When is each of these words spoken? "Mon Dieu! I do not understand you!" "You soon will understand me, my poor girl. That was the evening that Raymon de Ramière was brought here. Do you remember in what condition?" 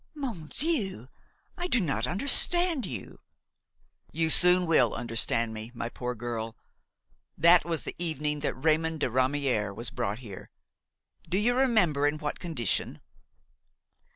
"Mon 0.15 0.47
Dieu! 0.47 1.09
I 1.55 1.67
do 1.67 1.79
not 1.79 2.07
understand 2.07 2.87
you!" 2.87 3.19
"You 4.11 4.31
soon 4.31 4.65
will 4.65 4.95
understand 4.95 5.53
me, 5.53 5.71
my 5.75 5.89
poor 5.89 6.15
girl. 6.15 6.57
That 7.37 7.65
was 7.65 7.83
the 7.83 7.93
evening 7.99 8.39
that 8.39 8.55
Raymon 8.55 8.97
de 8.97 9.09
Ramière 9.09 9.75
was 9.75 9.91
brought 9.91 10.17
here. 10.17 10.49
Do 11.29 11.37
you 11.37 11.53
remember 11.53 12.07
in 12.07 12.17
what 12.17 12.39
condition?" 12.39 12.99